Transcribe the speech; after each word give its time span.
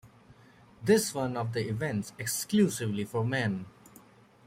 This 0.83 1.09
is 1.09 1.13
one 1.13 1.37
of 1.37 1.53
the 1.53 1.69
events 1.69 2.11
exclusively 2.17 3.03
for 3.03 3.23
men. 3.23 3.67